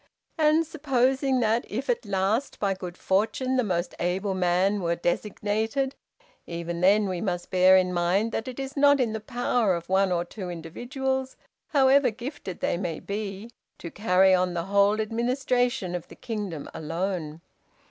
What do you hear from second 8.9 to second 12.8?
in the power of one or two individuals, however gifted they